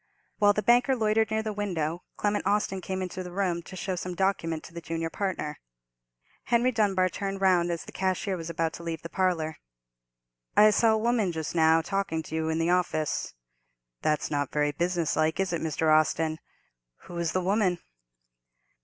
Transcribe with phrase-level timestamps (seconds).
[0.39, 3.95] While the banker loitered near the window, Clement Austin came into the room, to show
[3.95, 5.59] some document to the junior partner.
[6.45, 9.57] Henry Dunbar turned round as the cashier was about to leave the parlour.
[10.57, 13.35] "I saw a woman just now talking to you in the office.
[14.01, 15.95] That's not very business like, is it, Mr.
[15.95, 16.39] Austin?
[17.03, 17.77] Who is the woman?"